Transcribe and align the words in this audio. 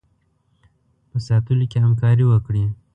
په 1.09 1.17
ساتلو 1.27 1.65
کې 1.71 1.77
همکاري 1.85 2.23
وکړي. 2.27 2.63